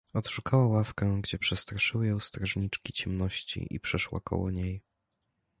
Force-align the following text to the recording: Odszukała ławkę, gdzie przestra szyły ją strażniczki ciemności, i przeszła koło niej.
Odszukała 0.13 0.67
ławkę, 0.67 1.19
gdzie 1.23 1.39
przestra 1.39 1.79
szyły 1.79 2.07
ją 2.07 2.19
strażniczki 2.19 2.93
ciemności, 2.93 3.67
i 3.69 3.79
przeszła 3.79 4.19
koło 4.19 4.51
niej. 4.51 4.81